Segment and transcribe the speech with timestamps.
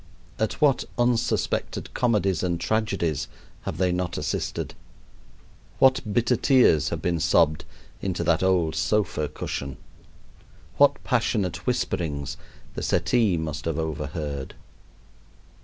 [0.39, 3.27] At what unsuspected comedies and tragedies
[3.65, 4.73] have they not assisted!
[5.77, 7.65] What bitter tears have been sobbed
[8.01, 9.77] into that old sofa cushion!
[10.77, 12.35] What passionate whisperings
[12.73, 14.55] the settee must have overheard!